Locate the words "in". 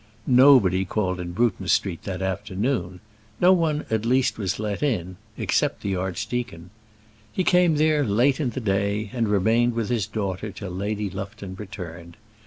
1.19-1.33, 4.81-5.17, 8.39-8.49